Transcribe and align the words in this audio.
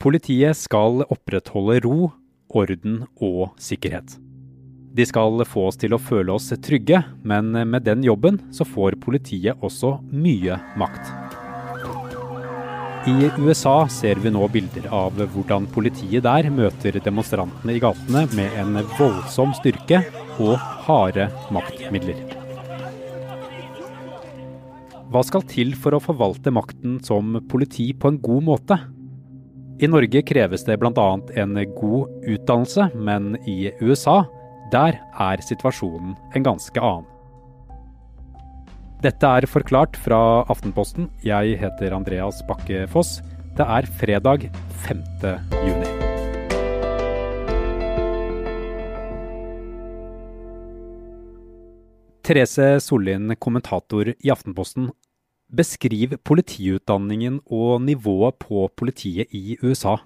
Politiet 0.00 0.56
skal 0.56 1.02
opprettholde 1.12 1.74
ro, 1.84 2.10
orden 2.56 3.02
og 3.20 3.50
sikkerhet. 3.60 4.14
De 4.96 5.04
skal 5.04 5.42
få 5.44 5.66
oss 5.68 5.76
til 5.76 5.92
å 5.92 6.00
føle 6.00 6.32
oss 6.32 6.46
trygge, 6.64 7.02
men 7.20 7.52
med 7.52 7.84
den 7.84 8.00
jobben 8.06 8.38
så 8.56 8.64
får 8.64 8.96
politiet 9.02 9.60
også 9.60 9.98
mye 10.08 10.56
makt. 10.80 11.10
I 13.12 13.28
USA 13.44 13.74
ser 13.92 14.22
vi 14.24 14.32
nå 14.32 14.46
bilder 14.52 14.88
av 14.92 15.20
hvordan 15.34 15.66
politiet 15.72 16.24
der 16.24 16.48
møter 16.52 16.96
demonstrantene 17.04 17.74
i 17.76 17.82
gatene 17.84 18.24
med 18.36 18.56
en 18.60 18.80
voldsom 18.96 19.52
styrke 19.58 20.00
og 20.40 20.56
harde 20.86 21.26
maktmidler. 21.52 22.24
Hva 25.12 25.22
skal 25.26 25.44
til 25.50 25.74
for 25.76 25.96
å 25.96 26.00
forvalte 26.00 26.52
makten 26.54 26.96
som 27.04 27.36
politi 27.52 27.90
på 27.92 28.14
en 28.14 28.20
god 28.24 28.48
måte? 28.48 28.80
I 29.80 29.88
Norge 29.88 30.20
kreves 30.28 30.64
det 30.66 30.74
bl.a. 30.76 31.20
en 31.40 31.54
god 31.72 32.26
utdannelse, 32.28 32.90
men 33.00 33.30
i 33.48 33.70
USA, 33.80 34.26
der 34.68 34.98
er 35.16 35.40
situasjonen 35.40 36.12
en 36.36 36.44
ganske 36.44 36.82
annen. 36.84 37.06
Dette 39.00 39.24
er 39.24 39.48
Forklart 39.48 39.96
fra 39.96 40.44
Aftenposten. 40.52 41.08
Jeg 41.24 41.56
heter 41.62 41.96
Andreas 41.96 42.42
Bakke 42.44 42.84
Foss. 42.92 43.22
Det 43.56 43.64
er 43.64 43.88
fredag 44.02 44.50
5. 44.84 45.00
juni. 45.64 45.96
Therese 52.20 52.74
Sollien, 52.84 53.32
kommentator 53.40 54.12
i 54.12 54.36
Aftenposten. 54.36 54.92
Beskriv 55.50 56.14
politiutdanningen 56.22 57.40
og 57.50 57.82
nivået 57.82 58.38
på 58.38 58.68
politiet 58.78 59.32
i 59.34 59.56
USA. 59.62 59.96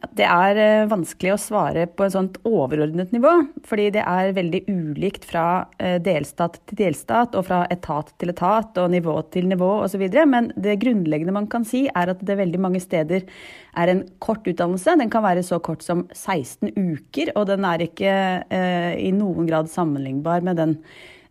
Ja, 0.00 0.08
det 0.16 0.24
er 0.24 0.58
eh, 0.58 0.88
vanskelig 0.88 1.34
å 1.34 1.40
svare 1.40 1.84
på 1.86 2.06
et 2.06 2.14
sånt 2.14 2.38
overordnet 2.48 3.12
nivå, 3.12 3.30
fordi 3.68 3.90
det 3.92 4.02
er 4.08 4.32
veldig 4.34 4.62
ulikt 4.72 5.26
fra 5.28 5.44
eh, 5.76 5.98
delstat 6.02 6.56
til 6.70 6.80
delstat 6.80 7.36
og 7.36 7.44
fra 7.46 7.60
etat 7.70 8.14
til 8.16 8.32
etat 8.32 8.80
og 8.80 8.88
nivå 8.94 9.18
til 9.34 9.50
nivå 9.50 9.68
osv. 9.84 10.02
Men 10.32 10.48
det 10.56 10.78
grunnleggende 10.82 11.36
man 11.36 11.48
kan 11.52 11.68
si, 11.68 11.84
er 11.92 12.12
at 12.14 12.24
det 12.24 12.38
veldig 12.40 12.62
mange 12.64 12.80
steder 12.82 13.28
er 13.76 13.92
en 13.92 14.02
kort 14.18 14.48
utdannelse. 14.48 14.96
Den 14.98 15.12
kan 15.12 15.24
være 15.24 15.44
så 15.46 15.60
kort 15.60 15.84
som 15.84 16.06
16 16.10 16.72
uker, 16.72 17.34
og 17.36 17.50
den 17.52 17.68
er 17.68 17.84
ikke 17.84 18.14
eh, 18.48 18.92
i 18.96 19.12
noen 19.14 19.48
grad 19.48 19.68
sammenlignbar 19.72 20.44
med 20.44 20.60
den 20.60 20.78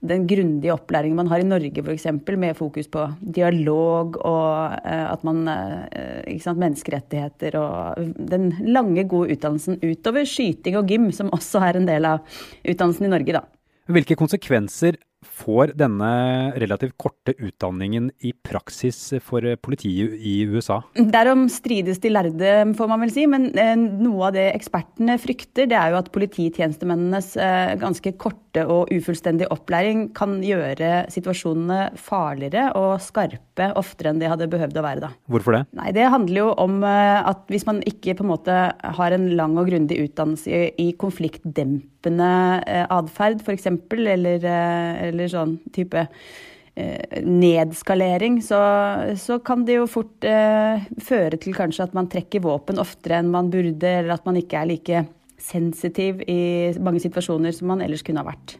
den 0.01 0.25
grundige 0.25 0.73
opplæringen 0.73 1.19
man 1.19 1.29
har 1.29 1.43
i 1.43 1.45
Norge 1.45 1.83
f.eks., 1.83 2.07
med 2.41 2.57
fokus 2.57 2.89
på 2.89 3.05
dialog 3.21 4.17
og 4.17 4.73
uh, 4.81 5.05
at 5.13 5.23
man 5.27 5.43
uh, 5.45 6.39
sant, 6.41 6.57
Menneskerettigheter 6.61 7.57
og 7.59 8.01
den 8.17 8.51
lange, 8.65 9.05
gode 9.05 9.35
utdannelsen 9.35 9.77
utover 9.83 10.25
skyting 10.25 10.77
og 10.79 10.89
gym, 10.89 11.11
som 11.13 11.29
også 11.33 11.61
er 11.67 11.77
en 11.77 11.87
del 11.89 12.09
av 12.09 12.25
utdannelsen 12.65 13.07
i 13.07 13.13
Norge, 13.13 13.37
da. 13.37 13.45
Hvilke 13.91 14.17
konsekvenser 14.17 14.97
får 15.25 15.73
denne 15.77 16.11
relativt 16.59 16.97
korte 16.99 17.33
utdanningen 17.37 18.09
i 18.25 18.33
praksis 18.33 18.97
for 19.23 19.45
politiet 19.61 20.15
i 20.17 20.41
USA? 20.49 20.81
Derom 20.95 21.47
strides 21.51 22.01
de 22.01 22.11
lærde, 22.11 22.53
får 22.77 22.89
man 22.89 23.03
vel 23.05 23.13
si. 23.13 23.27
Men 23.29 23.49
eh, 23.53 23.75
noe 23.77 24.29
av 24.29 24.35
det 24.35 24.47
ekspertene 24.55 25.17
frykter, 25.21 25.69
det 25.69 25.77
er 25.77 25.93
jo 25.93 25.99
at 26.01 26.11
polititjenestemennenes 26.13 27.35
eh, 27.37 27.75
ganske 27.81 28.15
korte 28.21 28.65
og 28.65 28.91
ufullstendige 28.91 29.51
opplæring 29.53 30.09
kan 30.17 30.39
gjøre 30.43 31.05
situasjonene 31.13 31.93
farligere 32.01 32.71
og 32.79 32.97
skarpe 33.03 33.71
oftere 33.79 34.11
enn 34.11 34.19
de 34.21 34.29
hadde 34.31 34.49
behøvd 34.51 34.81
å 34.81 34.85
være 34.85 35.05
da. 35.05 35.11
Hvorfor 35.31 35.55
det? 35.55 35.63
Nei, 35.77 35.91
Det 35.95 36.09
handler 36.11 36.41
jo 36.43 36.49
om 36.65 36.81
eh, 36.87 37.21
at 37.21 37.45
hvis 37.51 37.67
man 37.69 37.83
ikke 37.87 38.17
på 38.17 38.25
en 38.25 38.33
måte 38.33 38.59
har 38.97 39.15
en 39.15 39.29
lang 39.37 39.57
og 39.61 39.69
grundig 39.69 40.01
utdannelse 40.07 40.65
i 40.81 40.91
konfliktdempende 42.01 42.87
atferd, 42.89 43.41
f.eks., 43.41 43.67
eller, 43.91 44.45
eller 45.07 45.27
sånn 45.29 45.59
type 45.73 46.07
eh, 46.75 47.21
nedskalering, 47.23 48.41
så, 48.41 49.15
så, 49.17 49.39
kan 49.39 49.65
det 49.65 49.77
jo 49.77 49.87
fort 49.87 50.23
eh, 50.23 50.81
føre 50.99 51.37
til 51.37 51.53
kanskje 51.53 51.83
at 51.85 51.93
man 51.93 52.09
trekker 52.09 52.41
våpen 52.41 52.79
oftere 52.79 53.19
enn 53.19 53.31
man 53.31 53.51
burde, 53.51 53.85
eller 53.87 54.13
at 54.13 54.25
man 54.25 54.37
ikke 54.37 54.61
er 54.61 54.69
like 54.69 55.05
sensitiv 55.37 56.21
i 56.27 56.73
mange 56.79 57.01
situasjoner 57.01 57.51
som 57.51 57.67
man 57.67 57.81
ellers 57.81 58.03
kunne 58.03 58.21
ha 58.21 58.29
vært. 58.29 58.57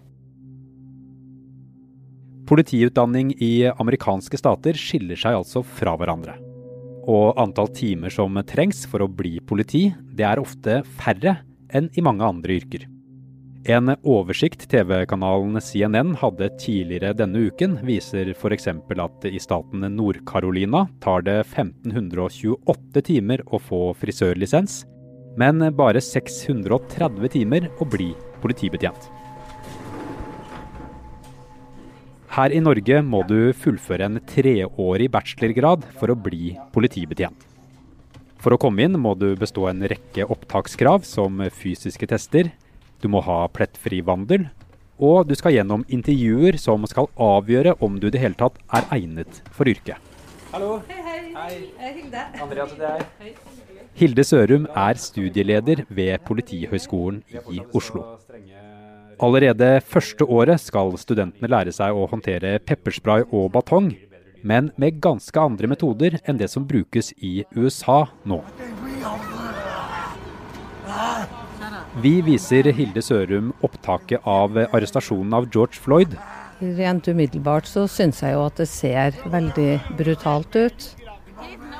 Politiutdanning 2.47 3.35
i 3.39 3.69
amerikanske 3.71 4.35
stater 4.37 4.75
skiller 4.75 5.15
seg 5.15 5.37
altså 5.37 5.61
fra 5.63 5.93
hverandre. 5.95 6.35
Og 7.07 7.37
antall 7.39 7.69
timer 7.73 8.11
som 8.13 8.35
trengs 8.45 8.83
for 8.89 9.01
å 9.01 9.09
bli 9.09 9.39
politi, 9.39 9.87
det 10.11 10.25
er 10.27 10.41
ofte 10.41 10.81
færre 10.99 11.39
enn 11.71 11.87
i 11.95 12.03
mange 12.03 12.27
andre 12.27 12.59
yrker. 12.59 12.89
En 13.69 13.91
oversikt 14.01 14.63
TV-kanalen 14.69 15.61
CNN 15.61 16.15
hadde 16.17 16.47
tidligere 16.57 17.11
denne 17.13 17.43
uken, 17.45 17.75
viser 17.85 18.31
f.eks. 18.33 18.65
at 18.73 19.25
i 19.29 19.37
staten 19.37 19.85
Nord-Carolina 19.85 20.87
tar 20.99 21.21
det 21.21 21.43
1528 21.43 23.03
timer 23.05 23.43
å 23.45 23.59
få 23.61 23.91
frisørlisens, 24.01 24.79
men 25.37 25.61
bare 25.77 26.01
630 26.01 27.29
timer 27.29 27.67
å 27.77 27.85
bli 27.85 28.15
politibetjent. 28.41 29.11
Her 32.33 32.49
i 32.49 32.63
Norge 32.65 33.03
må 33.05 33.21
du 33.29 33.53
fullføre 33.53 34.09
en 34.09 34.23
treårig 34.25 35.11
bachelorgrad 35.13 35.85
for 35.99 36.09
å 36.09 36.17
bli 36.17 36.55
politibetjent. 36.73 37.45
For 38.41 38.57
å 38.57 38.57
komme 38.57 38.89
inn 38.89 38.97
må 38.97 39.13
du 39.13 39.35
bestå 39.37 39.69
en 39.69 39.85
rekke 39.85 40.25
opptakskrav, 40.25 41.05
som 41.05 41.43
fysiske 41.53 42.09
tester, 42.09 42.49
du 43.01 43.09
må 43.11 43.21
ha 43.25 43.43
plettfri 43.53 44.01
vandel, 44.05 44.47
og 45.01 45.25
du 45.29 45.33
skal 45.37 45.55
gjennom 45.55 45.83
intervjuer 45.89 46.57
som 46.61 46.85
skal 46.89 47.09
avgjøre 47.17 47.73
om 47.81 47.97
du 47.99 48.07
i 48.07 48.13
det 48.13 48.21
hele 48.21 48.37
tatt 48.37 48.59
er 48.77 48.85
egnet 48.93 49.41
for 49.51 49.69
yrket. 49.69 49.97
Hallo. 50.51 50.81
Hei, 50.89 51.01
hei. 51.07 51.21
hei. 51.79 51.93
Hilde. 51.95 52.25
Andreas 52.43 52.75
det 52.77 52.89
er. 52.89 53.05
Hilde 53.97 54.23
Sørum 54.23 54.67
er 54.75 54.99
studieleder 54.99 55.83
ved 55.89 56.19
Politihøgskolen 56.27 57.23
i 57.51 57.61
Oslo. 57.73 58.03
Allerede 59.21 59.81
første 59.85 60.25
året 60.25 60.61
skal 60.61 60.95
studentene 60.97 61.49
lære 61.51 61.73
seg 61.75 61.93
å 61.93 62.07
håndtere 62.09 62.55
pepperspray 62.65 63.27
og 63.29 63.51
batong, 63.53 63.91
men 64.41 64.71
med 64.81 65.01
ganske 65.03 65.37
andre 65.39 65.69
metoder 65.69 66.17
enn 66.25 66.39
det 66.39 66.49
som 66.49 66.65
brukes 66.67 67.13
i 67.21 67.43
USA 67.55 68.05
nå. 68.25 68.41
Vi 71.99 72.21
viser 72.23 72.69
Hilde 72.71 73.01
Sørum 73.03 73.49
opptaket 73.67 74.23
av 74.23 74.55
arrestasjonen 74.63 75.33
av 75.35 75.49
George 75.51 75.75
Floyd. 75.75 76.13
Rent 76.61 77.07
umiddelbart 77.11 77.67
så 77.67 77.83
syns 77.91 78.21
jeg 78.23 78.31
jo 78.37 78.45
at 78.45 78.61
det 78.61 78.67
ser 78.71 79.17
veldig 79.33 79.97
brutalt 79.99 80.55
ut. 80.55 80.85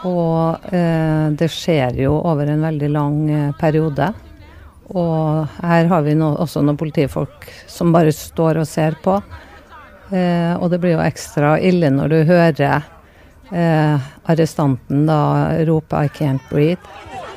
Og 0.10 0.74
eh, 0.76 1.30
det 1.40 1.48
skjer 1.54 1.96
jo 2.02 2.18
over 2.18 2.52
en 2.52 2.66
veldig 2.66 2.90
lang 2.92 3.18
eh, 3.32 3.54
periode. 3.62 4.10
Og 4.92 5.48
her 5.62 5.88
har 5.88 6.04
vi 6.04 6.18
no, 6.20 6.34
også 6.44 6.66
noen 6.66 6.80
politifolk 6.82 7.48
som 7.72 7.94
bare 7.96 8.12
står 8.12 8.60
og 8.66 8.68
ser 8.68 9.00
på. 9.06 9.16
Eh, 10.12 10.58
og 10.58 10.74
det 10.74 10.82
blir 10.84 10.98
jo 10.98 11.06
ekstra 11.06 11.56
ille 11.64 11.94
når 11.94 12.12
du 12.12 12.20
hører 12.34 12.84
eh, 13.56 14.12
arrestanten 14.28 15.08
da 15.08 15.22
rope 15.72 15.96
'I 15.96 16.12
can't 16.20 16.44
breathe' 16.52 17.31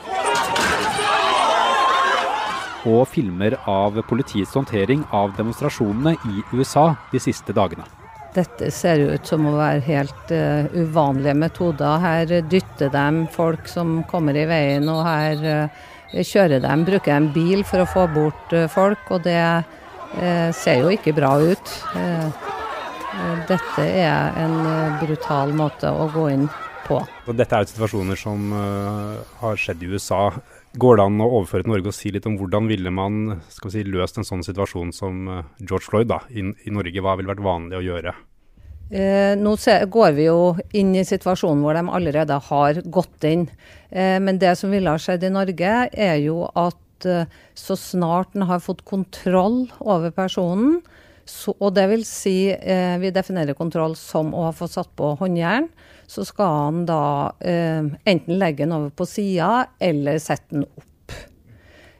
og 2.85 3.09
filmer 3.09 3.57
av 3.71 3.99
politiets 4.09 4.55
håndtering 4.57 5.05
av 5.13 5.35
demonstrasjonene 5.39 6.17
i 6.31 6.43
USA 6.55 6.95
de 7.13 7.21
siste 7.23 7.55
dagene. 7.57 7.87
Dette 8.35 8.71
ser 8.75 8.99
ut 9.13 9.29
som 9.29 9.47
å 9.47 9.55
være 9.55 9.83
helt 9.87 10.33
uh, 10.35 10.67
uvanlige 10.75 11.37
metoder. 11.39 12.01
Her 12.03 12.33
dytter 12.51 12.91
de 12.91 13.27
folk 13.31 13.69
som 13.71 14.01
kommer 14.11 14.35
i 14.35 14.47
veien, 14.51 14.89
og 14.91 15.05
her 15.07 15.45
uh, 15.47 15.85
kjører 16.19 16.65
de, 16.65 16.75
bruker 16.89 17.15
en 17.15 17.31
bil 17.35 17.63
for 17.69 17.85
å 17.85 17.91
få 17.93 18.09
bort 18.15 18.57
uh, 18.57 18.67
folk. 18.71 19.07
Og 19.15 19.25
det 19.27 19.39
ser 20.55 20.77
jo 20.79 20.93
ikke 20.95 21.11
bra 21.11 21.33
ut. 21.43 21.71
dette 23.49 23.83
er 23.83 24.37
en 24.39 24.53
brutal 25.01 25.51
måte 25.59 25.91
å 25.91 26.07
gå 26.15 26.29
inn 26.31 26.45
på. 26.85 27.01
Dette 27.35 27.57
er 27.57 27.65
jo 27.65 27.73
situasjoner 27.73 28.21
som 28.21 28.53
har 29.41 29.59
skjedd 29.59 29.83
i 29.83 29.89
USA. 29.91 30.29
Går 30.75 30.99
det 30.99 31.05
an 31.07 31.23
å 31.23 31.31
overføre 31.39 31.63
til 31.63 31.71
Norge 31.71 31.91
og 31.93 31.95
si 31.95 32.11
litt 32.11 32.25
om 32.27 32.37
hvordan 32.41 32.67
ville 32.67 32.91
man 32.91 33.41
si, 33.53 33.85
løst 33.87 34.19
en 34.19 34.27
sånn 34.27 34.43
situasjon 34.43 34.91
som 34.95 35.29
eh, 35.31 35.51
George 35.63 35.87
Floyd 35.87 36.11
da, 36.11 36.25
i, 36.35 36.43
i 36.43 36.73
Norge? 36.75 37.03
Hva 37.05 37.15
ville 37.19 37.31
vært 37.31 37.45
vanlig 37.47 37.79
å 37.79 37.85
gjøre? 37.85 38.15
Eh, 38.91 39.33
nå 39.41 39.55
se, 39.57 39.79
går 39.89 40.17
vi 40.19 40.27
jo 40.27 40.55
inn 40.77 40.93
i 40.99 41.07
situasjonen 41.07 41.63
hvor 41.65 41.79
de 41.79 41.85
allerede 41.89 42.37
har 42.51 42.81
gått 42.93 43.25
inn. 43.27 43.47
Eh, 43.91 44.19
men 44.21 44.41
det 44.43 44.57
som 44.61 44.75
ville 44.75 44.93
ha 44.93 45.01
skjedd 45.01 45.25
i 45.25 45.33
Norge, 45.33 45.73
er 45.89 46.19
jo 46.21 46.45
at 46.53 47.09
eh, 47.09 47.31
så 47.57 47.79
snart 47.81 48.37
en 48.37 48.49
har 48.51 48.63
fått 48.63 48.85
kontroll 48.89 49.65
over 49.81 50.13
personen, 50.15 50.83
Så, 51.25 51.55
og 51.57 51.75
det 51.77 51.87
vil 51.91 52.05
si, 52.09 52.53
eh, 52.53 52.97
vi 53.01 53.13
definerer 53.15 53.57
kontroll 53.57 53.97
som 53.97 54.35
å 54.37 54.49
ha 54.49 54.55
fått 54.57 54.77
satt 54.77 54.91
på 54.97 55.15
håndjern. 55.21 55.69
Så 56.07 56.27
skal 56.29 56.57
han 56.59 56.83
da 56.89 57.05
eh, 57.41 57.87
enten 58.05 58.37
legge 58.39 58.65
den 58.65 58.77
over 58.77 58.91
på 58.93 59.07
sida 59.09 59.69
eller 59.81 60.21
sette 60.23 60.59
den 60.59 60.67
opp. 60.69 60.91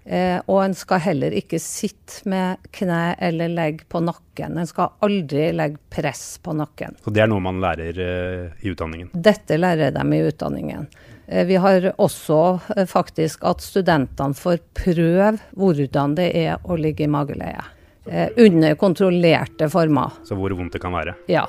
Eh, 0.05 0.37
og 0.53 0.59
en 0.61 0.75
skal 0.77 1.01
heller 1.01 1.33
ikke 1.33 1.57
sitte 1.63 2.29
med 2.29 2.61
kne 2.77 3.15
eller 3.25 3.49
legge 3.49 3.87
på 3.89 4.03
nakken. 4.05 4.59
En 4.61 4.69
skal 4.69 4.93
aldri 5.05 5.49
legge 5.57 5.81
press 5.89 6.37
på 6.45 6.53
nakken. 6.57 6.99
Så 7.05 7.15
det 7.15 7.25
er 7.25 7.33
noe 7.33 7.41
man 7.45 7.63
lærer 7.65 8.01
eh, 8.05 8.61
i 8.61 8.75
utdanningen? 8.75 9.15
Dette 9.17 9.57
lærer 9.57 9.95
de 9.97 10.05
i 10.13 10.23
utdanningen. 10.29 10.89
Eh, 11.27 11.47
vi 11.49 11.57
har 11.57 11.89
også 11.97 12.41
eh, 12.77 12.85
faktisk 12.91 13.47
at 13.49 13.65
studentene 13.65 14.37
får 14.37 14.61
prøve 14.77 15.39
hvordan 15.57 16.19
det 16.19 16.29
er 16.37 16.61
å 16.61 16.77
ligge 16.77 17.07
i 17.07 17.11
mageleie. 17.11 17.65
Eh, 18.07 18.29
under 18.37 18.75
kontrollerte 18.75 19.69
former. 19.73 20.13
Så 20.25 20.37
hvor 20.37 20.53
vondt 20.53 20.77
det 20.77 20.83
kan 20.83 20.93
være? 20.93 21.17
Ja. 21.31 21.47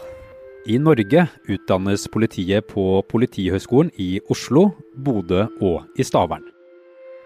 I 0.65 0.79
Norge 0.81 1.27
utdannes 1.51 2.07
politiet 2.09 2.65
på 2.71 3.03
Politihøgskolen 3.11 3.91
i 4.01 4.17
Oslo, 4.33 4.69
Bodø 4.95 5.45
og 5.61 5.83
i 5.99 6.05
Stavern. 6.07 6.47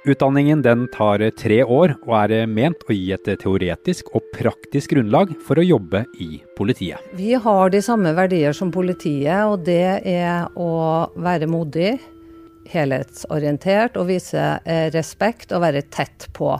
Utdanningen 0.10 0.62
den 0.64 0.88
tar 0.92 1.22
tre 1.38 1.60
år 1.62 1.94
og 2.08 2.14
er 2.18 2.48
ment 2.48 2.84
å 2.88 2.96
gi 2.96 3.12
et 3.14 3.30
teoretisk 3.42 4.10
og 4.16 4.26
praktisk 4.34 4.96
grunnlag 4.96 5.34
for 5.46 5.60
å 5.60 5.66
jobbe 5.66 6.06
i 6.24 6.40
politiet. 6.58 7.04
Vi 7.20 7.34
har 7.36 7.72
de 7.72 7.82
samme 7.84 8.16
verdier 8.18 8.56
som 8.56 8.72
politiet, 8.72 9.44
og 9.44 9.66
det 9.68 10.02
er 10.08 10.48
å 10.56 10.72
være 11.20 11.52
modig, 11.52 11.98
helhetsorientert 12.70 13.98
og 14.00 14.10
vise 14.10 14.42
eh, 14.64 14.88
respekt 14.94 15.54
og 15.56 15.64
være 15.68 15.84
tett 15.92 16.30
på. 16.36 16.54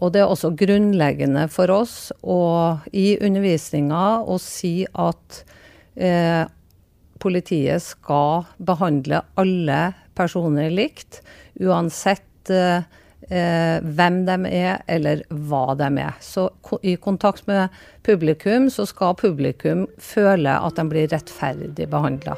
Og 0.00 0.14
det 0.14 0.22
er 0.22 0.30
også 0.30 0.54
grunnleggende 0.56 1.46
for 1.52 1.72
oss 1.74 1.96
å, 2.22 2.38
i 2.96 3.18
undervisninga 3.20 4.22
å 4.24 4.38
si 4.40 4.82
at 4.88 5.42
eh, 5.94 6.44
politiet 7.22 7.84
skal 7.84 8.46
behandle 8.58 9.22
alle 9.38 9.82
personer 10.16 10.72
likt, 10.72 11.20
uansett 11.60 12.50
eh, 12.52 12.82
hvem 13.30 14.22
de 14.26 14.38
er, 14.50 14.82
eller 14.90 15.22
hva 15.30 15.76
de 15.78 15.88
er. 16.02 16.16
Så 16.20 16.48
i 16.82 16.96
kontakt 17.00 17.46
med 17.46 17.72
publikum, 18.04 18.68
så 18.72 18.86
skal 18.88 19.16
publikum 19.20 19.86
føle 20.02 20.56
at 20.58 20.80
de 20.80 20.88
blir 20.90 21.12
rettferdig 21.12 21.88
behandla. 21.92 22.36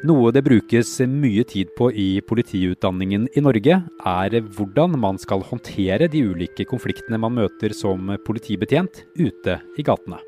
Noe 0.00 0.30
det 0.32 0.40
brukes 0.46 0.94
mye 1.04 1.42
tid 1.44 1.74
på 1.76 1.90
i 1.92 2.22
politiutdanningen 2.24 3.26
i 3.36 3.40
Norge, 3.44 3.74
er 3.84 4.36
hvordan 4.56 4.94
man 4.96 5.18
skal 5.20 5.42
håndtere 5.44 6.06
de 6.08 6.22
ulike 6.24 6.64
konfliktene 6.64 7.18
man 7.20 7.34
møter 7.36 7.74
som 7.76 8.08
politibetjent 8.24 9.02
ute 9.20 9.58
i 9.76 9.84
gatene. 9.84 10.22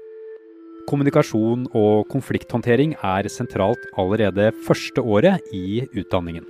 Kommunikasjon 0.90 1.70
og 1.72 2.04
konflikthåndtering 2.12 2.98
er 3.00 3.30
sentralt 3.32 3.86
allerede 3.96 4.50
første 4.66 5.00
året 5.00 5.40
i 5.56 5.86
utdanningen. 5.88 6.44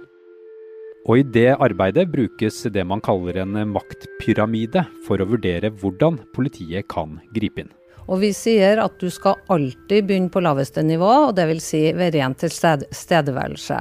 Og 1.06 1.20
i 1.20 1.26
det 1.36 1.52
arbeidet 1.62 2.08
brukes 2.10 2.64
det 2.74 2.82
man 2.86 3.02
kaller 3.04 3.38
en 3.44 3.54
maktpyramide 3.70 4.82
for 5.06 5.22
å 5.22 5.28
vurdere 5.30 5.70
hvordan 5.70 6.18
politiet 6.34 6.90
kan 6.90 7.20
gripe 7.30 7.62
inn. 7.62 7.72
Og 8.08 8.20
vi 8.22 8.32
sier 8.36 8.82
at 8.82 8.98
du 9.00 9.08
skal 9.12 9.40
alltid 9.52 10.08
begynne 10.08 10.32
på 10.32 10.42
laveste 10.42 10.84
nivå, 10.86 11.10
og 11.28 11.34
dvs. 11.38 11.64
Si 11.72 11.82
ved 11.96 12.16
ren 12.16 12.34
tilstedeværelse. 12.38 13.80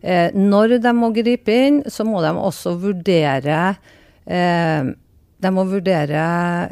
Eh, 0.00 0.34
når 0.36 0.78
de 0.82 0.94
må 0.94 1.10
gripe 1.16 1.58
inn, 1.66 1.82
så 1.90 2.06
må 2.06 2.22
de 2.22 2.30
også 2.36 2.76
vurdere 2.78 3.60
eh, 4.28 4.94
de 5.38 5.50
må 5.54 5.62
vurdere 5.70 6.22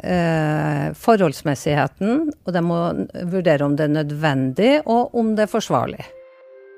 eh, 0.03 0.87
forholdsmessigheten, 0.99 2.25
og 2.43 2.53
de 2.55 2.63
må 2.63 2.79
vurdere 3.31 3.63
om 3.63 3.77
det 3.79 3.87
er 3.87 3.93
nødvendig, 4.01 4.71
og 4.83 5.15
om 5.15 5.35
det 5.37 5.45
er 5.45 5.53
forsvarlig. 5.53 6.03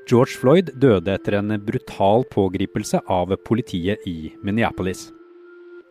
George 0.10 0.38
Floyd 0.42 0.69
døde 0.81 1.13
etter 1.18 1.38
en 1.38 1.54
brutal 1.66 2.25
pågripelse 2.34 3.02
av 3.10 3.34
politiet 3.45 4.06
i 4.10 4.34
Minneapolis. 4.45 5.10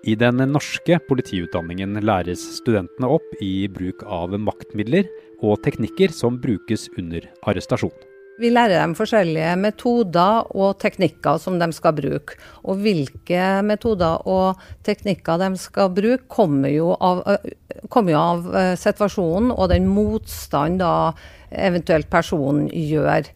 I 0.07 0.15
den 0.15 0.39
norske 0.53 1.01
politiutdanningen 1.09 1.99
læres 2.07 2.45
studentene 2.61 3.09
opp 3.11 3.33
i 3.43 3.67
bruk 3.67 4.05
av 4.07 4.37
maktmidler 4.39 5.09
og 5.43 5.59
teknikker 5.65 6.15
som 6.15 6.37
brukes 6.39 6.87
under 7.01 7.27
arrestasjon. 7.51 7.95
Vi 8.39 8.53
lærer 8.53 8.79
dem 8.79 8.95
forskjellige 8.95 9.57
metoder 9.59 10.47
og 10.55 10.77
teknikker 10.79 11.41
som 11.43 11.57
de 11.59 11.67
skal 11.75 11.97
bruke. 11.97 12.39
Og 12.63 12.79
hvilke 12.85 13.49
metoder 13.67 14.23
og 14.31 14.61
teknikker 14.87 15.41
de 15.43 15.49
skal 15.59 15.91
bruke, 15.91 16.29
kommer 16.31 16.71
jo 16.71 16.93
av, 16.95 17.25
kommer 17.91 18.15
jo 18.15 18.21
av 18.21 18.47
situasjonen 18.79 19.51
og 19.51 19.73
den 19.75 19.91
motstand 19.91 20.79
da 20.79 21.11
eventuelt 21.51 22.07
personen 22.13 22.71
gjør. 22.71 23.27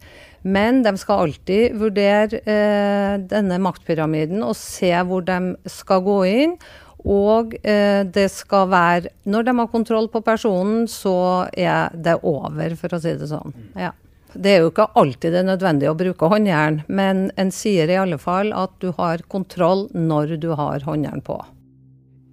Men 0.43 0.81
de 0.83 0.95
skal 0.99 1.25
alltid 1.27 1.75
vurdere 1.79 2.39
eh, 2.43 3.17
denne 3.31 3.59
maktpyramiden 3.63 4.43
og 4.43 4.57
se 4.59 4.91
hvor 5.07 5.23
de 5.27 5.55
skal 5.71 6.03
gå 6.03 6.17
inn. 6.29 6.55
Og 7.03 7.55
eh, 7.67 8.03
det 8.07 8.29
skal 8.31 8.69
være 8.71 9.11
Når 9.27 9.43
de 9.43 9.55
har 9.57 9.71
kontroll 9.71 10.07
på 10.11 10.21
personen, 10.23 10.85
så 10.87 11.49
er 11.51 11.91
det 11.95 12.21
over, 12.23 12.75
for 12.79 12.95
å 12.95 13.01
si 13.03 13.15
det 13.19 13.27
sånn. 13.31 13.55
Ja. 13.75 13.91
Det 14.33 14.49
er 14.49 14.63
jo 14.63 14.71
ikke 14.71 14.87
alltid 14.97 15.35
det 15.35 15.43
er 15.43 15.49
nødvendig 15.51 15.89
å 15.91 15.97
bruke 15.97 16.25
håndjern, 16.31 16.79
men 16.87 17.27
en 17.37 17.51
sier 17.53 17.91
i 17.91 17.99
alle 18.01 18.17
fall 18.17 18.49
at 18.57 18.73
du 18.81 18.89
har 18.97 19.21
kontroll 19.29 19.85
når 19.93 20.39
du 20.41 20.49
har 20.57 20.81
håndjern 20.87 21.21
på. 21.21 21.37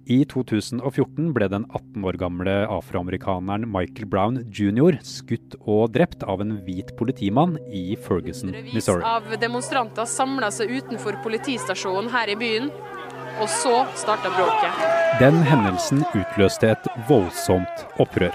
I 0.09 0.23
2014 0.25 1.29
ble 1.35 1.47
den 1.51 1.65
18 1.69 2.05
år 2.09 2.17
gamle 2.17 2.53
afroamerikaneren 2.73 3.67
Michael 3.69 4.07
Brown 4.09 4.39
jr. 4.49 4.97
skutt 5.05 5.57
og 5.61 5.91
drept 5.93 6.25
av 6.25 6.41
en 6.41 6.55
hvit 6.65 6.89
politimann 6.97 7.57
i 7.69 7.95
Ferguson, 8.01 8.53
Missouri. 8.73 9.05
Av 9.05 9.29
demonstranter 9.41 10.09
samla 10.09 10.49
seg 10.53 10.73
utenfor 10.73 11.19
politistasjonen 11.25 12.09
her 12.13 12.33
i 12.33 12.37
byen, 12.39 12.71
og 13.41 13.47
så 13.49 13.83
starta 13.99 14.33
bråket. 14.33 14.81
Den 15.21 15.37
hendelsen 15.45 16.01
utløste 16.15 16.73
et 16.73 16.89
voldsomt 17.09 17.85
opprør. 18.01 18.33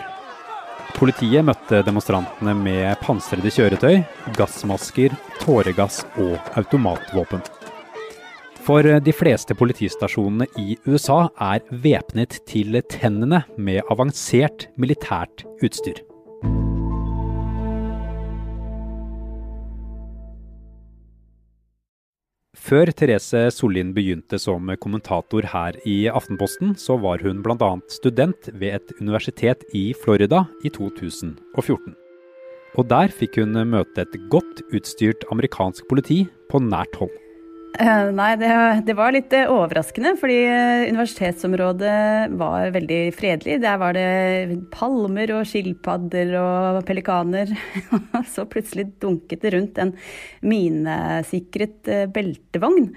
Politiet 0.96 1.44
møtte 1.44 1.82
demonstrantene 1.84 2.54
med 2.56 2.94
pansrede 3.02 3.50
kjøretøy, 3.52 4.00
gassmasker, 4.38 5.12
tåregass 5.42 6.04
og 6.14 6.38
automatvåpen. 6.56 7.42
For 8.66 8.82
de 8.82 9.12
fleste 9.14 9.54
politistasjonene 9.54 10.48
i 10.58 10.74
USA 10.90 11.28
er 11.38 11.62
væpnet 11.70 12.40
til 12.50 12.74
tennene 12.90 13.44
med 13.54 13.86
avansert 13.92 14.64
militært 14.74 15.44
utstyr. 15.62 16.00
Før 22.66 22.90
Therese 22.90 23.44
Sollien 23.54 23.92
begynte 23.94 24.40
som 24.42 24.72
kommentator 24.82 25.46
her 25.52 25.78
i 25.86 26.08
Aftenposten, 26.10 26.72
så 26.74 26.96
var 26.98 27.22
hun 27.22 27.44
bl.a. 27.46 27.68
student 27.94 28.48
ved 28.50 28.80
et 28.80 28.90
universitet 28.98 29.62
i 29.78 29.92
Florida 30.02 30.42
i 30.66 30.72
2014. 30.74 31.94
Og 32.74 32.90
der 32.90 33.14
fikk 33.14 33.38
hun 33.38 33.54
møte 33.70 34.02
et 34.02 34.18
godt 34.34 34.64
utstyrt 34.74 35.22
amerikansk 35.30 35.86
politi 35.86 36.24
på 36.50 36.58
nært 36.66 36.98
hold. 36.98 37.14
Uh, 37.76 38.08
nei, 38.16 38.30
det, 38.40 38.48
det, 38.88 38.94
var 38.96 39.12
litt 39.12 39.32
uh, 39.36 39.50
overraskende, 39.52 40.14
fordi 40.16 40.36
uh, 40.48 40.86
universitetsområdet 40.88 41.96
var 42.40 42.70
veldig 42.72 43.00
fredelig. 43.12 43.58
Der 43.60 43.76
var 43.82 43.92
det 43.96 44.56
palmer 44.72 45.34
og 45.36 45.44
skilpadder 45.50 46.32
og 46.40 46.80
pelikaner. 46.88 47.52
Så 48.34 48.46
plutselig 48.48 48.88
dunket 49.02 49.44
det 49.44 49.52
rundt 49.56 49.82
en 49.82 49.92
minesikret 50.40 51.92
beltevogn. 52.14 52.90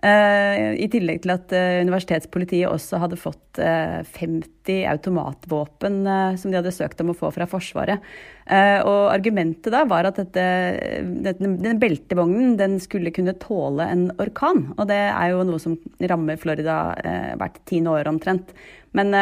I 0.00 0.86
tillegg 0.88 1.18
til 1.20 1.32
at 1.34 1.52
universitetspolitiet 1.84 2.70
også 2.70 3.02
hadde 3.02 3.18
fått 3.20 3.58
50 3.60 4.86
automatvåpen 4.88 5.98
som 6.40 6.48
de 6.48 6.56
hadde 6.56 6.72
søkt 6.72 7.02
om 7.04 7.12
å 7.12 7.16
få 7.18 7.28
fra 7.34 7.44
Forsvaret. 7.50 8.00
Og 8.48 9.00
argumentet 9.12 9.68
da 9.74 9.82
var 9.90 10.08
at 10.08 10.22
dette, 10.22 10.46
denne, 11.26 11.74
beltevognen 11.82 12.56
den 12.56 12.78
skulle 12.80 13.12
kunne 13.12 13.36
tåle 13.44 13.90
en 13.92 14.06
orkan. 14.16 14.70
Og 14.78 14.88
det 14.88 15.02
er 15.10 15.34
jo 15.34 15.44
noe 15.50 15.60
som 15.60 15.76
rammer 16.00 16.40
Florida 16.40 16.80
hvert 17.36 17.60
tiende 17.68 17.92
år 18.00 18.08
omtrent. 18.08 18.56
Men 18.96 19.12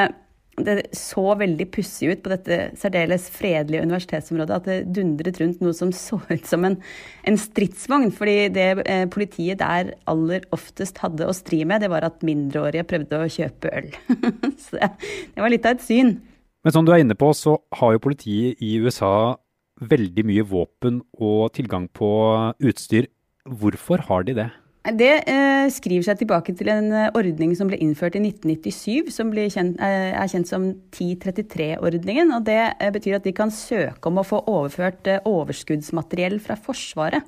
det 0.67 0.89
så 0.97 1.25
veldig 1.39 1.67
pussig 1.75 2.13
ut 2.13 2.23
på 2.25 2.33
dette 2.33 2.59
særdeles 2.79 3.27
fredelige 3.35 3.85
universitetsområdet 3.87 4.57
at 4.57 4.69
det 4.69 4.79
dundret 4.97 5.41
rundt 5.43 5.63
noe 5.65 5.77
som 5.77 5.93
så 5.95 6.21
ut 6.29 6.47
som 6.49 6.67
en, 6.69 6.79
en 7.29 7.39
stridsvogn. 7.41 8.13
Fordi 8.15 8.37
det 8.55 8.69
politiet 9.15 9.63
der 9.63 9.95
aller 10.11 10.47
oftest 10.55 11.01
hadde 11.05 11.29
å 11.29 11.37
stri 11.37 11.65
med, 11.69 11.85
det 11.85 11.93
var 11.93 12.07
at 12.09 12.25
mindreårige 12.27 12.87
prøvde 12.89 13.23
å 13.23 13.31
kjøpe 13.39 13.75
øl. 13.81 13.91
så 14.65 14.81
det 14.81 15.43
var 15.43 15.53
litt 15.53 15.69
av 15.69 15.79
et 15.79 15.85
syn. 15.85 16.17
Men 16.67 16.75
som 16.75 16.87
du 16.87 16.93
er 16.93 17.03
inne 17.05 17.17
på, 17.19 17.31
så 17.37 17.57
har 17.81 17.95
jo 17.95 18.05
politiet 18.09 18.63
i 18.65 18.75
USA 18.83 19.37
veldig 19.79 20.25
mye 20.27 20.47
våpen 20.47 21.03
og 21.23 21.53
tilgang 21.57 21.87
på 21.95 22.09
utstyr. 22.59 23.07
Hvorfor 23.49 24.03
har 24.09 24.27
de 24.27 24.35
det? 24.41 24.49
Det 24.87 25.11
eh, 25.27 25.67
skriver 25.75 26.07
seg 26.07 26.21
tilbake 26.21 26.55
til 26.57 26.71
en 26.71 26.93
eh, 26.95 27.11
ordning 27.19 27.51
som 27.59 27.69
ble 27.69 27.81
innført 27.83 28.15
i 28.17 28.23
1997, 28.23 29.11
som 29.13 29.33
kjent, 29.35 29.81
eh, 29.83 30.15
er 30.15 30.31
kjent 30.31 30.49
som 30.49 30.69
1033-ordningen. 30.95 32.31
og 32.37 32.47
Det 32.47 32.61
eh, 32.79 32.93
betyr 32.95 33.19
at 33.19 33.27
de 33.27 33.35
kan 33.37 33.51
søke 33.53 34.09
om 34.09 34.23
å 34.23 34.27
få 34.27 34.41
overført 34.47 35.11
eh, 35.11 35.21
overskuddsmateriell 35.29 36.39
fra 36.41 36.57
Forsvaret. 36.57 37.27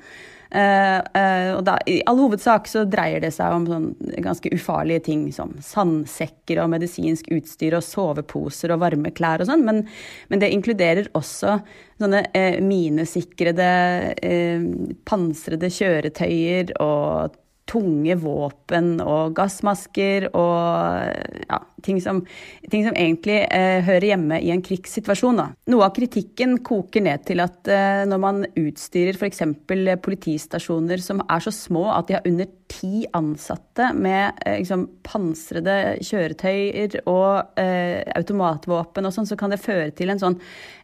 Uh, 0.50 1.54
og 1.54 1.60
da, 1.68 1.76
I 1.86 2.00
all 2.10 2.18
hovedsak 2.18 2.66
så 2.66 2.82
dreier 2.90 3.22
det 3.22 3.30
seg 3.36 3.54
om 3.54 3.68
sånn 3.68 3.84
ganske 4.24 4.50
ufarlige 4.50 5.04
ting 5.06 5.28
som 5.34 5.52
sandsekker 5.62 6.58
og 6.58 6.72
medisinsk 6.72 7.30
utstyr 7.36 7.76
og 7.78 7.84
soveposer 7.86 8.74
og 8.74 8.82
varme 8.82 9.12
klær 9.14 9.44
og 9.44 9.50
sånn, 9.50 9.62
men, 9.66 9.84
men, 10.26 10.42
det 10.42 10.50
inkluderer 10.50 11.12
også 11.14 11.60
sånne 12.02 12.24
uh, 12.34 12.58
minesikrede, 12.66 13.70
uh, 14.18 14.66
pansrede 15.06 15.70
kjøretøyer 15.70 16.74
og 16.82 17.38
tunge 17.70 18.16
våpen 18.18 18.96
og 19.04 19.36
gassmasker 19.38 20.32
og 20.34 21.44
ja, 21.46 21.60
ting, 21.84 22.00
som, 22.02 22.22
ting 22.70 22.86
som 22.86 22.96
egentlig 22.96 23.40
eh, 23.46 23.80
hører 23.86 24.10
hjemme 24.12 24.40
i 24.40 24.52
en 24.54 24.64
krigssituasjon. 24.64 25.40
Da. 25.40 25.48
Noe 25.72 25.88
av 25.88 25.94
kritikken 25.96 26.58
koker 26.66 27.04
ned 27.06 27.26
til 27.28 27.42
at 27.44 27.70
eh, 27.70 28.02
når 28.08 28.22
man 28.22 28.42
utstyrer 28.58 29.18
f.eks. 29.18 29.44
politistasjoner 30.04 31.02
som 31.04 31.22
er 31.26 31.44
så 31.44 31.54
små 31.54 31.88
at 31.94 32.08
de 32.08 32.18
har 32.18 32.28
under 32.28 32.50
ti 32.70 33.04
ansatte 33.16 33.90
med 33.98 34.38
eh, 34.46 34.60
liksom, 34.60 34.86
pansrede 35.06 35.76
kjøretøyer 36.06 37.00
og 37.10 37.58
eh, 37.60 38.02
automatvåpen 38.16 39.08
og 39.08 39.14
sånn, 39.14 39.28
så 39.28 39.38
kan 39.40 39.52
det 39.52 39.62
føre 39.62 39.90
til 39.96 40.12
en 40.12 40.22
sånn 40.22 40.38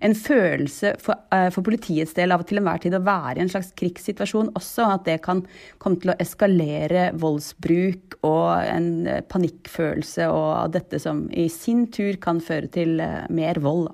en 0.05 0.15
følelse 0.17 0.95
for, 1.03 1.21
eh, 1.33 1.49
for 1.55 1.67
politiets 1.67 2.15
del 2.17 2.35
av 2.35 2.45
til 2.47 2.61
enhver 2.61 2.83
tid 2.83 2.97
å 2.99 3.03
være 3.07 3.39
i 3.39 3.45
en 3.45 3.53
slags 3.53 3.73
krigssituasjon 3.79 4.53
også. 4.59 4.89
At 4.97 5.07
det 5.09 5.21
kan 5.25 5.45
komme 5.83 6.01
til 6.03 6.13
å 6.13 6.19
eskalere 6.23 7.11
voldsbruk 7.19 8.19
og 8.27 8.51
en 8.67 8.91
eh, 9.11 9.23
panikkfølelse, 9.27 10.29
og 10.33 10.73
dette 10.75 10.86
som 11.03 11.27
i 11.35 11.49
sin 11.53 11.87
tur 11.93 12.19
kan 12.23 12.41
føre 12.43 12.71
til 12.73 13.01
eh, 13.03 13.27
mer 13.31 13.59
vold. 13.63 13.89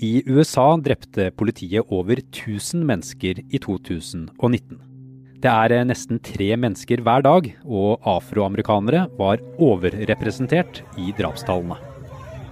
I 0.00 0.22
USA 0.24 0.78
drepte 0.80 1.28
politiet 1.36 1.90
over 1.92 2.22
1000 2.22 2.86
mennesker 2.88 3.42
i 3.44 3.60
2019. 3.60 4.80
Det 5.40 5.48
er 5.48 5.74
eh, 5.76 5.86
nesten 5.88 6.20
tre 6.24 6.48
mennesker 6.56 7.04
hver 7.04 7.24
dag, 7.24 7.50
og 7.64 8.00
afroamerikanere 8.08 9.06
var 9.20 9.44
overrepresentert 9.60 10.82
i 11.00 11.12
drapstallene. 11.16 11.80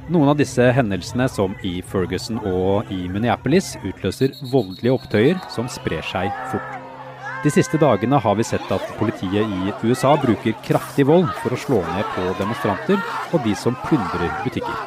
Noen 0.08 0.32
av 0.32 0.38
disse 0.40 0.64
hendelsene, 0.72 1.26
som 1.28 1.56
i 1.60 1.82
Ferguson 1.84 2.40
og 2.48 2.88
i 2.92 3.02
Minneapolis, 3.12 3.74
utløser 3.84 4.32
voldelige 4.52 4.96
opptøyer 4.96 5.40
som 5.52 5.68
sprer 5.72 6.04
seg 6.08 6.32
fort. 6.52 6.87
De 7.38 7.50
siste 7.54 7.78
dagene 7.78 8.18
har 8.18 8.34
vi 8.34 8.42
sett 8.42 8.70
at 8.74 8.86
politiet 8.98 9.46
i 9.46 9.72
USA 9.86 10.16
bruker 10.18 10.56
kraftig 10.66 11.04
vold 11.06 11.28
for 11.38 11.54
å 11.54 11.58
slå 11.62 11.76
ned 11.86 12.08
på 12.16 12.24
demonstranter 12.34 12.98
og 13.30 13.44
de 13.44 13.52
som 13.54 13.76
plyndrer 13.84 14.32
butikker. 14.42 14.80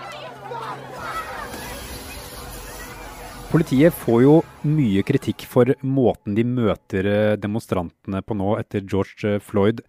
Politiet 3.53 3.95
får 4.03 4.19
jo 4.25 4.33
mye 4.67 5.03
kritikk 5.07 5.45
for 5.47 5.71
måten 5.79 6.35
de 6.35 6.43
møter 6.47 7.37
demonstrantene 7.39 8.19
på 8.19 8.35
nå 8.35 8.57
etter 8.59 8.83
George 8.83 9.39
Floyd. 9.47 9.79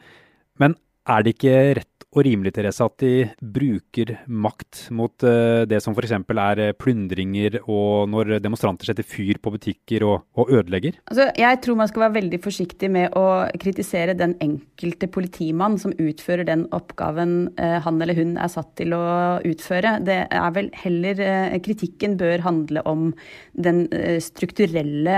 Men 0.62 0.78
er 1.10 1.26
det 1.26 1.34
ikke 1.34 1.58
rett 1.80 1.91
og 2.12 2.26
rimelig 2.26 2.52
Therese, 2.52 2.84
at 2.84 3.00
de 3.00 3.12
bruker 3.40 4.14
makt 4.28 4.86
mot 4.92 5.24
uh, 5.24 5.64
det 5.68 5.80
som 5.80 5.94
f.eks. 5.96 6.12
er 6.12 6.60
eh, 6.60 6.74
plyndringer 6.76 7.58
og 7.62 8.10
når 8.12 8.34
demonstranter 8.44 8.90
setter 8.90 9.06
fyr 9.06 9.40
på 9.40 9.52
butikker 9.54 10.04
og, 10.04 10.26
og 10.36 10.52
ødelegger? 10.52 10.98
Altså, 11.08 11.30
jeg 11.40 11.60
tror 11.64 11.78
man 11.80 11.88
skal 11.88 12.04
være 12.04 12.16
veldig 12.18 12.40
forsiktig 12.44 12.90
med 12.92 13.16
å 13.16 13.24
kritisere 13.60 14.16
den 14.18 14.34
enkelte 14.44 15.08
politimann 15.12 15.78
som 15.80 15.94
utfører 15.96 16.44
den 16.48 16.66
oppgaven 16.76 17.36
uh, 17.56 17.78
han 17.84 18.02
eller 18.02 18.18
hun 18.18 18.36
er 18.36 18.52
satt 18.52 18.74
til 18.80 18.92
å 18.96 19.02
utføre. 19.48 19.96
Det 20.04 20.18
er 20.28 20.52
vel 20.56 20.68
heller 20.82 21.20
Kritikken 21.62 22.18
bør 22.20 22.42
handle 22.44 22.82
om 22.88 23.10
den 23.52 23.84
strukturelle 24.22 25.16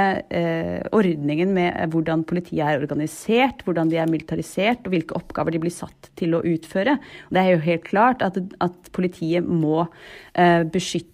ordningen 0.94 1.52
med 1.56 1.76
hvordan 1.92 2.24
politiet 2.28 2.64
er 2.66 2.82
organisert, 2.82 3.62
hvordan 3.66 3.90
de 3.90 3.98
er 4.00 4.10
militarisert 4.10 4.84
og 4.84 4.94
hvilke 4.94 5.16
oppgaver 5.18 5.54
de 5.54 5.62
blir 5.62 5.74
satt 5.74 6.10
til 6.18 6.36
å 6.36 6.42
utføre 6.44 6.83
gjøre. 6.84 7.00
Det 7.32 7.42
er 7.42 7.50
jo 7.54 7.64
helt 7.64 7.88
klart 7.88 8.22
at, 8.24 8.38
at 8.64 8.94
politiet 8.94 9.46
må 9.46 9.86
eh, 10.34 10.62
beskytte 10.64 11.12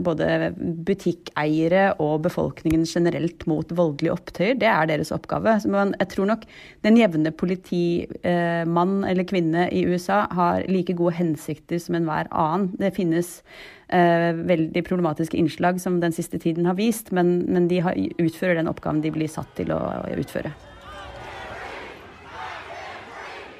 både 0.00 0.54
butikkeiere 0.56 1.98
og 2.00 2.22
befolkningen 2.24 2.86
generelt 2.88 3.44
mot 3.46 3.68
voldelige 3.76 4.14
opptøyer. 4.14 4.56
Det 4.56 4.70
er 4.70 4.88
deres 4.88 5.12
oppgave. 5.12 5.58
Men 5.68 5.94
jeg 6.00 6.08
tror 6.14 6.30
nok 6.32 6.46
den 6.86 6.96
jevne 6.96 7.30
politimann 7.30 9.04
eh, 9.04 9.10
eller 9.10 9.24
-kvinne 9.24 9.68
i 9.70 9.84
USA 9.86 10.26
har 10.30 10.64
like 10.68 10.96
gode 10.96 11.14
hensikter 11.14 11.78
som 11.78 11.94
enhver 11.94 12.26
annen. 12.32 12.72
Det 12.78 12.94
finnes 12.96 13.42
eh, 13.88 14.32
veldig 14.32 14.84
problematiske 14.84 15.36
innslag 15.36 15.80
som 15.80 16.00
den 16.00 16.12
siste 16.12 16.38
tiden 16.38 16.66
har 16.66 16.74
vist, 16.74 17.12
men, 17.12 17.44
men 17.48 17.68
de 17.68 17.80
har, 17.80 17.94
utfører 18.18 18.54
den 18.54 18.68
oppgaven 18.68 19.02
de 19.02 19.10
blir 19.10 19.28
satt 19.28 19.54
til 19.56 19.72
å 19.72 19.80
utføre. 20.16 20.52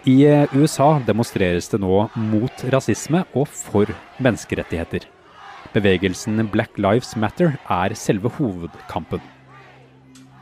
I 0.04 0.26
USA 0.52 0.98
demonstreres 1.00 1.70
det 1.72 1.78
nå 1.80 2.02
mot 2.28 2.64
rasisme 2.74 3.22
og 3.32 3.46
for 3.48 3.88
menneskerettigheter. 4.20 5.06
Bevegelsen 5.72 6.42
Black 6.52 6.76
Lives 6.76 7.14
Matter 7.16 7.54
er 7.72 7.94
selve 7.96 8.28
hovedkampen. 8.36 9.22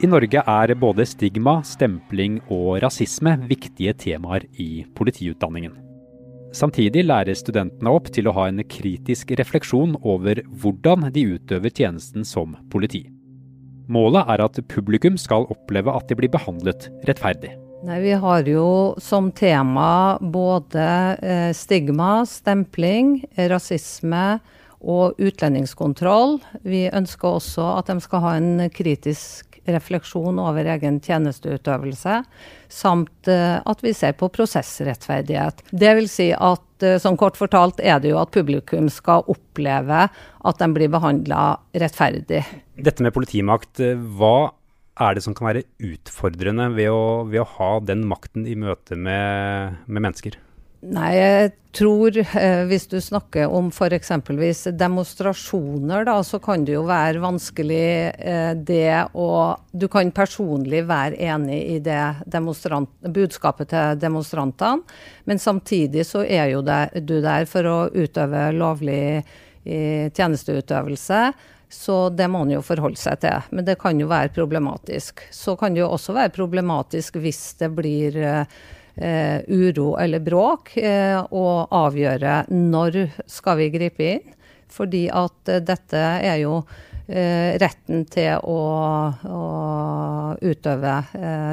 I 0.02 0.10
Norge 0.10 0.42
er 0.42 0.74
både 0.74 1.06
stigma, 1.06 1.60
stempling 1.62 2.40
og 2.50 2.82
rasisme 2.82 3.36
viktige 3.46 3.94
temaer 3.94 4.48
i 4.58 4.82
politiutdanningen. 4.98 5.78
Samtidig 6.52 7.06
lærer 7.06 7.38
studentene 7.38 7.94
opp 7.94 8.10
til 8.10 8.26
å 8.26 8.34
ha 8.34 8.50
en 8.50 8.66
kritisk 8.66 9.30
refleksjon 9.38 9.94
over 10.02 10.42
hvordan 10.58 11.06
de 11.14 11.28
utøver 11.38 11.70
tjenesten 11.70 12.26
som 12.26 12.58
politi. 12.74 13.06
Målet 13.86 14.26
er 14.26 14.42
at 14.42 14.64
publikum 14.66 15.14
skal 15.14 15.46
oppleve 15.54 15.94
at 15.94 16.10
de 16.10 16.18
blir 16.18 16.34
behandlet 16.34 16.90
rettferdig. 17.06 17.61
Nei, 17.82 18.00
Vi 18.00 18.12
har 18.12 18.46
jo 18.46 18.94
som 19.02 19.32
tema 19.34 20.18
både 20.20 20.82
eh, 21.18 21.52
stigma, 21.52 22.22
stempling, 22.26 23.24
rasisme 23.50 24.38
og 24.78 25.18
utlendingskontroll. 25.18 26.36
Vi 26.62 26.84
ønsker 26.94 27.40
også 27.40 27.64
at 27.80 27.90
de 27.90 27.98
skal 28.04 28.22
ha 28.22 28.36
en 28.38 28.68
kritisk 28.70 29.58
refleksjon 29.66 30.38
over 30.42 30.66
egen 30.76 31.00
tjenesteutøvelse, 31.02 32.20
samt 32.70 33.30
eh, 33.30 33.58
at 33.58 33.82
vi 33.82 33.94
ser 33.98 34.14
på 34.14 34.30
prosessrettferdighet. 34.30 35.66
Det 35.70 35.92
vil 35.98 36.06
si 36.10 36.30
at 36.38 36.86
eh, 36.86 37.00
sånn 37.02 37.18
kort 37.18 37.38
fortalt 37.38 37.82
er 37.82 37.98
det 38.02 38.14
jo 38.14 38.22
at 38.22 38.34
publikum 38.34 38.90
skal 38.94 39.26
oppleve 39.26 40.06
at 40.06 40.62
de 40.62 40.70
blir 40.78 40.90
behandla 40.94 41.44
rettferdig. 41.74 42.44
Dette 42.78 43.02
med 43.02 43.14
politimakt, 43.18 43.82
hva 43.82 44.52
er 45.00 45.16
det 45.16 45.24
som 45.24 45.34
kan 45.36 45.48
være 45.48 45.66
utfordrende 45.80 46.68
ved 46.76 46.92
å, 46.92 47.04
ved 47.28 47.42
å 47.44 47.50
ha 47.56 47.74
den 47.84 48.04
makten 48.08 48.46
i 48.48 48.56
møte 48.58 48.98
med, 48.98 49.78
med 49.86 50.08
mennesker? 50.08 50.38
Nei, 50.82 51.12
jeg 51.14 51.50
tror 51.78 52.16
eh, 52.18 52.64
hvis 52.66 52.88
du 52.90 52.96
snakker 52.98 53.52
om 53.54 53.68
f.eks. 53.70 54.10
demonstrasjoner, 54.74 56.02
da, 56.08 56.16
så 56.26 56.40
kan 56.42 56.64
det 56.66 56.74
jo 56.74 56.82
være 56.88 57.22
vanskelig 57.22 57.86
eh, 58.10 58.50
det 58.58 59.14
å 59.14 59.28
Du 59.70 59.86
kan 59.88 60.10
personlig 60.10 60.82
være 60.88 61.20
enig 61.22 61.60
i 61.76 61.78
det 61.78 62.00
budskapet 63.14 63.70
til 63.70 64.02
demonstrantene, 64.02 64.82
men 65.24 65.38
samtidig 65.38 66.02
så 66.08 66.26
er 66.26 66.50
jo 66.50 66.66
det, 66.66 66.98
du 67.06 67.20
der 67.22 67.46
for 67.46 67.70
å 67.70 67.78
utøve 67.94 68.50
lovlig 68.58 69.22
tjenesteutøvelse. 69.64 71.24
Så 71.72 72.08
det 72.08 72.28
må 72.28 72.42
en 72.44 72.52
jo 72.58 72.60
forholde 72.64 73.00
seg 73.00 73.22
til. 73.22 73.48
Men 73.56 73.64
det 73.64 73.78
kan 73.80 73.96
jo 74.00 74.10
være 74.10 74.34
problematisk. 74.36 75.24
Så 75.32 75.56
kan 75.56 75.72
det 75.72 75.80
jo 75.80 75.88
også 75.94 76.12
være 76.12 76.34
problematisk 76.34 77.16
hvis 77.22 77.40
det 77.62 77.70
blir 77.72 78.18
eh, 78.20 79.38
uro 79.48 79.94
eller 79.96 80.20
bråk, 80.20 80.74
eh, 80.76 81.16
og 81.16 81.72
avgjøre 81.72 82.42
når 82.52 83.00
skal 83.24 83.60
vi 83.62 83.70
gripe 83.72 84.08
inn. 84.18 84.34
Fordi 84.72 85.06
at 85.08 85.52
eh, 85.52 85.64
dette 85.64 86.08
er 86.20 86.42
jo 86.44 86.62
retten 87.12 88.04
til 88.08 88.44
å, 88.48 88.60
å 89.26 89.40
utøve 90.38 90.92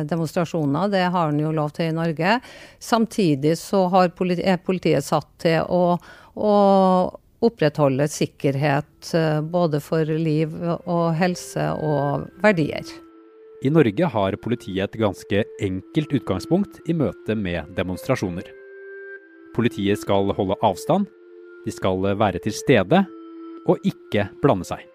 demonstrasjoner. 0.08 0.92
Det 0.94 1.02
har 1.12 1.34
en 1.34 1.40
jo 1.42 1.50
lov 1.52 1.74
til 1.76 1.90
i 1.90 1.96
Norge. 1.98 2.36
Samtidig 2.80 3.56
så 3.60 3.82
politi 4.16 4.46
er 4.46 4.62
politiet 4.64 5.04
satt 5.04 5.28
til 5.42 5.66
å, 5.66 5.98
å 6.38 6.54
opprettholde 7.46 8.08
sikkerhet 8.12 9.14
eh, 9.16 9.42
både 9.42 9.82
for 9.84 10.06
liv 10.06 10.56
og 10.86 11.14
helse 11.20 11.70
og 11.80 12.28
verdier. 12.44 12.88
I 13.64 13.72
Norge 13.74 14.08
har 14.08 14.38
politiet 14.40 14.86
et 14.86 15.00
ganske 15.02 15.44
enkelt 15.64 16.14
utgangspunkt 16.16 16.80
i 16.88 16.96
møte 16.96 17.36
med 17.36 17.74
demonstrasjoner. 17.76 18.46
Politiet 19.56 20.00
skal 20.00 20.32
holde 20.36 20.56
avstand, 20.64 21.10
de 21.66 21.74
skal 21.76 22.06
være 22.20 22.40
til 22.44 22.56
stede 22.56 23.04
og 23.68 23.84
ikke 23.88 24.30
blande 24.44 24.68
seg. 24.68 24.86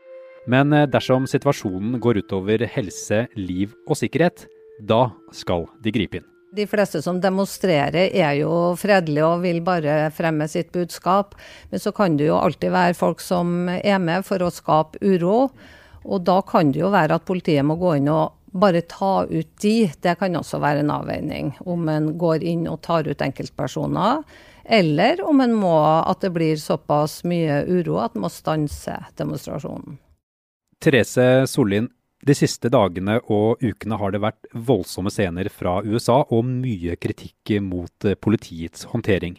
Men 0.51 0.73
eh, 0.77 0.89
dersom 0.91 1.29
situasjonen 1.31 1.99
går 2.01 2.23
utover 2.25 2.67
helse, 2.77 3.27
liv 3.37 3.73
og 3.89 4.01
sikkerhet, 4.01 4.47
da 4.81 5.09
skal 5.33 5.69
de 5.85 5.93
gripe 5.95 6.21
inn. 6.21 6.34
De 6.55 6.67
fleste 6.71 7.01
som 7.03 7.19
demonstrerer 7.19 8.13
er 8.15 8.37
jo 8.39 8.51
fredelige 8.79 9.27
og 9.27 9.43
vil 9.43 9.59
bare 9.67 10.11
fremme 10.15 10.47
sitt 10.51 10.71
budskap. 10.75 11.35
Men 11.73 11.83
så 11.83 11.91
kan 11.95 12.15
det 12.19 12.29
jo 12.29 12.39
alltid 12.39 12.71
være 12.71 12.95
folk 12.95 13.23
som 13.25 13.67
er 13.75 13.99
med 13.99 14.23
for 14.29 14.45
å 14.45 14.53
skape 14.55 15.01
uro. 15.03 15.49
Og 16.05 16.23
da 16.23 16.39
kan 16.47 16.71
det 16.71 16.85
jo 16.85 16.93
være 16.95 17.19
at 17.19 17.27
politiet 17.27 17.67
må 17.67 17.75
gå 17.81 17.97
inn 17.99 18.11
og 18.13 18.37
bare 18.55 18.85
ta 18.87 19.25
ut 19.27 19.51
de. 19.65 19.75
Det 19.99 20.15
kan 20.21 20.39
også 20.39 20.61
være 20.63 20.85
en 20.85 20.95
avveining. 20.95 21.55
Om 21.67 21.91
en 21.91 22.09
går 22.21 22.47
inn 22.47 22.69
og 22.71 22.85
tar 22.87 23.09
ut 23.09 23.25
enkeltpersoner, 23.25 24.23
eller 24.65 25.21
om 25.27 25.43
en 25.45 25.57
må 25.59 25.75
at 25.83 26.23
det 26.23 26.31
blir 26.37 26.57
såpass 26.61 27.23
mye 27.29 27.65
uro 27.67 27.99
at 28.05 28.15
en 28.15 28.25
må 28.25 28.31
stanse 28.33 28.95
demonstrasjonen. 29.19 29.99
Therese 30.85 31.49
Sollien, 31.51 31.91
de 32.25 32.35
siste 32.37 32.71
dagene 32.73 33.19
og 33.33 33.61
ukene 33.61 33.99
har 34.01 34.15
det 34.15 34.23
vært 34.25 34.47
voldsomme 34.53 35.13
scener 35.13 35.51
fra 35.53 35.81
USA 35.85 36.23
og 36.25 36.47
mye 36.49 36.97
kritikk 36.97 37.57
mot 37.65 38.07
eh, 38.09 38.17
politiets 38.17 38.87
håndtering. 38.93 39.37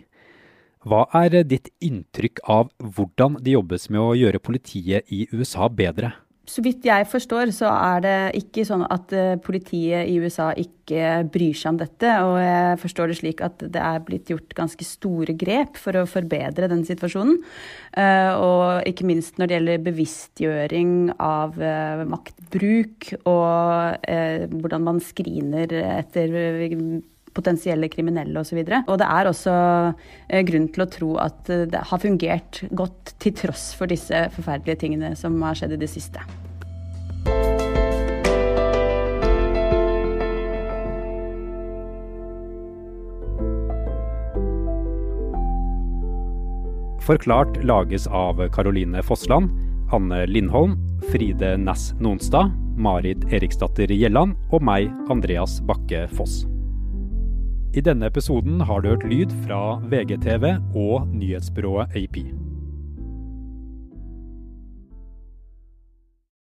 Hva 0.86 1.08
er 1.18 1.40
ditt 1.50 1.72
inntrykk 1.82 2.44
av 2.46 2.70
hvordan 2.78 3.40
det 3.42 3.56
jobbes 3.56 3.90
med 3.90 4.04
å 4.04 4.14
gjøre 4.14 4.44
politiet 4.44 5.10
i 5.10 5.26
USA 5.34 5.66
bedre? 5.66 6.14
Så 6.46 6.62
vidt 6.62 6.86
jeg 6.86 7.08
forstår, 7.10 7.50
så 7.56 7.72
er 7.74 8.02
det 8.06 8.18
ikke 8.38 8.66
sånn 8.68 8.84
at 8.94 9.14
eh, 9.18 9.34
politiet 9.42 10.06
i 10.06 10.20
USA 10.22 10.52
ikke 10.54 11.24
bryr 11.34 11.58
seg 11.58 11.72
om 11.72 11.80
dette. 11.80 12.12
Og 12.22 12.36
jeg 12.38 12.78
forstår 12.84 13.10
det 13.10 13.18
slik 13.18 13.42
at 13.46 13.66
det 13.74 13.82
er 13.82 14.04
blitt 14.06 14.30
gjort 14.30 14.54
ganske 14.58 14.86
store 14.86 15.34
grep 15.42 15.80
for 15.82 15.98
å 15.98 16.06
forbedre 16.10 16.70
den 16.70 16.86
situasjonen. 16.86 17.40
Eh, 17.98 18.32
og 18.38 18.86
ikke 18.86 19.10
minst 19.10 19.42
når 19.42 19.50
det 19.50 19.58
gjelder 19.58 19.88
bevisstgjøring 19.90 20.94
av 21.18 21.58
eh, 21.58 22.06
maktbruk 22.14 23.12
og 23.26 24.06
hvordan 24.06 24.86
man 24.86 25.02
screener 25.02 25.72
etter 25.82 26.34
potensielle 27.36 27.90
kriminelle 27.92 28.40
osv. 28.40 28.62
Og, 28.64 28.72
så 28.72 28.82
og 28.88 29.02
det 29.02 29.12
er 29.18 29.30
også 29.32 29.58
grunn 30.50 30.72
til 30.74 30.86
å 30.86 30.90
tro 30.98 31.12
at 31.22 31.54
det 31.72 31.84
har 31.92 32.02
fungert 32.02 32.64
godt 32.72 33.16
til 33.24 33.36
tross 33.38 33.70
for 33.78 33.92
disse 33.92 34.26
forferdelige 34.38 34.86
tingene 34.86 35.14
som 35.20 35.38
har 35.46 35.60
skjedd 35.60 35.76
i 35.78 35.84
det 35.84 35.92
siste. 35.92 36.24
Forklart 47.06 47.60
lages 47.64 48.08
av 48.08 48.40
Caroline 48.50 49.04
Fossland, 49.06 49.52
Anne 49.94 50.24
Lindholm, 50.26 50.74
Fride 51.12 51.54
Næss 51.62 51.92
Nonstad, 52.02 52.50
Marit 52.82 53.28
Eriksdatter 53.30 53.94
Gjelland 53.94 54.34
og 54.50 54.66
meg, 54.66 54.90
Andreas 55.14 55.60
Bakke 55.70 56.08
Foss. 56.18 56.48
I 57.76 57.82
denne 57.84 58.08
episoden 58.08 58.62
har 58.62 58.80
du 58.80 58.90
hørt 58.94 59.04
lyd 59.04 59.34
fra 59.44 59.82
VGTV 59.92 60.56
og 60.80 61.08
nyhetsbyrået 61.12 61.96
AP. 62.00 62.45